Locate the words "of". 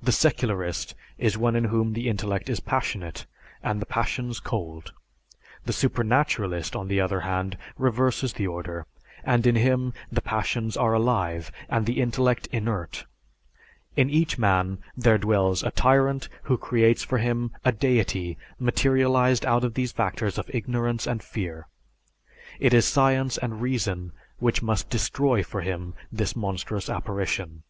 19.64-19.74, 20.38-20.48